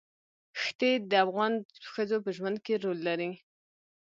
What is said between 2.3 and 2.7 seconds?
ژوند